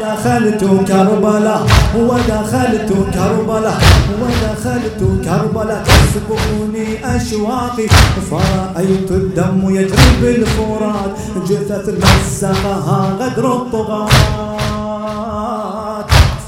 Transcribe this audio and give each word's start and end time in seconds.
ودخلت 0.00 0.64
كربلاء 0.88 1.62
ودخلت 1.96 2.90
كربلاء 3.14 3.78
ودخلت 4.20 5.00
كربلاء 5.24 5.82
تسبقني 5.84 7.16
أشواقي 7.16 7.86
فرأيت 8.30 9.10
الدم 9.10 9.60
يجري 9.76 10.10
بالفرات. 10.22 11.12
جثث 11.48 11.86
مزقها 11.88 13.00
غدر 13.20 13.46
الطغاة. 13.52 14.08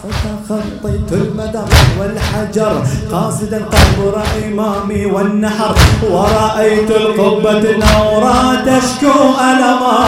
فتخطيت 0.03 1.11
المدى 1.13 1.65
والحجر 2.01 2.75
قاصدا 3.13 3.61
قبر 3.65 4.15
إمامي 4.47 5.07
والنحر. 5.07 5.75
ورأيت 6.11 6.91
القبة 6.91 7.63
النورا 7.71 8.39
تشكو 8.67 9.17
ألما. 9.49 9.99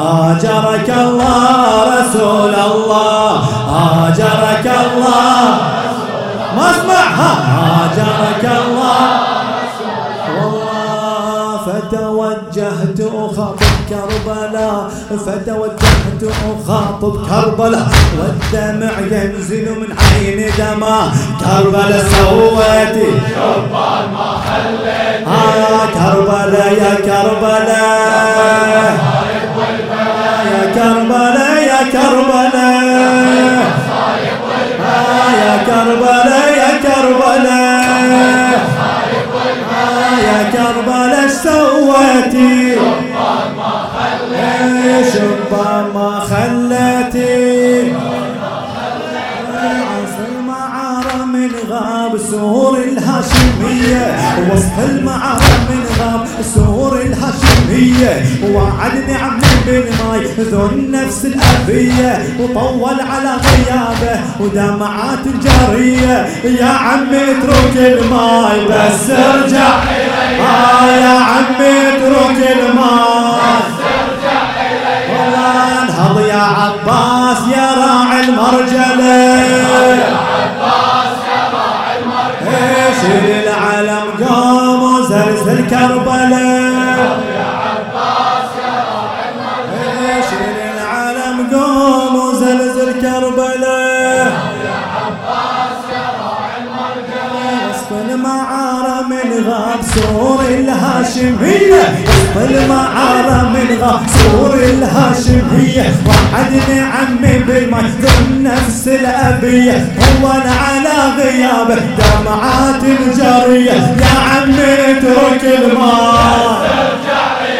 آجرك 0.00 0.88
الله 0.90 1.29
آجرك 4.60 4.66
الله. 4.66 5.58
ما 6.56 6.70
اسمعها 6.70 7.32
آجرك 7.84 8.44
الله. 8.44 9.00
فتوجهت 11.66 13.00
أخاطب 13.00 13.74
كربلاء 13.90 14.90
فتوجهت 15.26 16.22
أخاطب 16.50 17.14
كربلاء 17.28 17.88
والدمع 18.18 18.92
ينزل 19.10 19.66
من 19.80 19.90
عين 20.00 20.38
دما. 20.58 20.98
كربلاء 21.40 22.04
سويتي 22.12 23.10
شبان 23.34 24.04
ما 24.12 24.28
خليت 24.46 25.28
آه 25.28 25.84
كربلاء 25.94 26.72
يا 26.72 26.94
كربلاء. 26.94 28.92
يا 30.52 30.64
كربلاء 30.74 31.56
يا 31.62 31.80
كربلاء. 31.92 32.59
كربلاء 35.80 36.48
يا 36.58 36.72
كربلاء 36.82 38.60
يا 40.24 40.38
كربلاء 40.52 41.28
سويتي. 41.28 42.76
شبان 45.12 45.86
ما 45.94 46.10
خليتي 46.20 47.92
من 51.32 51.50
غاب 51.70 52.18
سور 52.30 52.78
الهاشمية 52.78 54.04
وسط 54.52 54.78
المعارة 54.88 55.58
من 55.70 55.82
غاب 55.98 56.24
سور 56.54 56.92
الهاشمية. 56.96 57.49
وعدني 58.54 59.14
عمي 59.14 59.54
بن 59.66 59.84
ماي 60.08 60.24
ذو 60.38 60.66
النفس 60.66 61.24
الأبية. 61.24 62.12
وطول 62.40 63.00
على 63.00 63.32
غيابه 63.46 64.20
ودمعات 64.40 65.24
جارية. 65.44 66.26
يا 66.44 66.66
عمي 66.66 67.22
اترك 67.22 67.76
الماي 67.76 68.64
بس 68.68 69.10
ارجع. 69.10 69.68
آه 70.40 70.86
يا 70.86 71.18
عمي 71.18 71.88
اترك 71.88 72.38
الماي. 72.58 73.60
والله 75.10 75.82
انهض 75.82 76.20
يا 76.20 76.42
عباس 76.42 77.38
يا 77.56 77.68
راعي 77.80 78.24
المرجلة. 78.24 79.50
شيل 83.00 83.30
العلم 83.30 84.08
قوم 84.28 84.82
وزلزل 84.82 85.66
كربلاء 85.70 86.59
وزلزل 93.30 93.64
كربلاء 93.64 94.32
وسط 97.70 97.92
المعارة 97.92 99.02
من 99.02 99.28
غاب 99.48 99.80
سور 99.94 100.40
الهاشمية. 100.48 101.84
المعارة 102.36 103.48
من 103.48 103.78
غاب 103.80 104.00
سور 104.08 104.54
الهاشمية. 104.54 105.94
وعدني 106.06 106.80
عمي 106.80 107.38
بالمجد 107.38 108.04
نفس 108.42 108.88
الأبية. 108.88 109.78
هو 110.22 110.28
على 110.28 110.98
غيابه 111.18 111.80
دمعات 111.98 112.82
الجارية. 112.84 113.72
يا 113.72 114.14
عمي 114.30 114.72
اترك 114.90 115.44
الماء. 115.44 116.70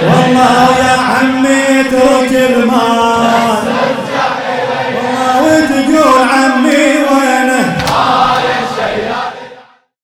والله 0.03 0.69
يا 0.79 0.97
عمي 1.13 1.81
اترك 1.81 2.33
الماء. 2.51 3.30